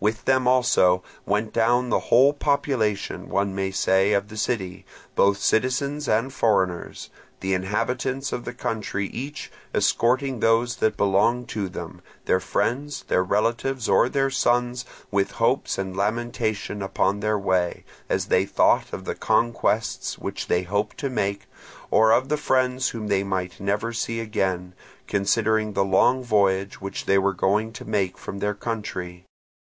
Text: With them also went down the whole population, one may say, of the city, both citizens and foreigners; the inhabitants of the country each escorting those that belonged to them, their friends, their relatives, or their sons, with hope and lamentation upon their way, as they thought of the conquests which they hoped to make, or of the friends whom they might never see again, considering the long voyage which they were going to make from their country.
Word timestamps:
With 0.00 0.24
them 0.24 0.48
also 0.48 1.04
went 1.24 1.52
down 1.52 1.90
the 1.90 2.00
whole 2.10 2.32
population, 2.32 3.28
one 3.28 3.54
may 3.54 3.70
say, 3.70 4.14
of 4.14 4.26
the 4.26 4.36
city, 4.36 4.84
both 5.14 5.38
citizens 5.38 6.08
and 6.08 6.32
foreigners; 6.32 7.08
the 7.38 7.54
inhabitants 7.54 8.32
of 8.32 8.44
the 8.44 8.52
country 8.52 9.06
each 9.06 9.52
escorting 9.72 10.40
those 10.40 10.74
that 10.78 10.96
belonged 10.96 11.48
to 11.50 11.68
them, 11.68 12.00
their 12.24 12.40
friends, 12.40 13.04
their 13.04 13.22
relatives, 13.22 13.88
or 13.88 14.08
their 14.08 14.28
sons, 14.28 14.84
with 15.12 15.30
hope 15.30 15.68
and 15.78 15.96
lamentation 15.96 16.82
upon 16.82 17.20
their 17.20 17.38
way, 17.38 17.84
as 18.08 18.24
they 18.26 18.44
thought 18.44 18.92
of 18.92 19.04
the 19.04 19.14
conquests 19.14 20.18
which 20.18 20.48
they 20.48 20.64
hoped 20.64 20.98
to 20.98 21.10
make, 21.10 21.42
or 21.92 22.10
of 22.10 22.28
the 22.28 22.36
friends 22.36 22.88
whom 22.88 23.06
they 23.06 23.22
might 23.22 23.60
never 23.60 23.92
see 23.92 24.18
again, 24.18 24.74
considering 25.06 25.74
the 25.74 25.84
long 25.84 26.24
voyage 26.24 26.80
which 26.80 27.04
they 27.04 27.18
were 27.18 27.32
going 27.32 27.72
to 27.72 27.84
make 27.84 28.18
from 28.18 28.40
their 28.40 28.54
country. 28.54 29.24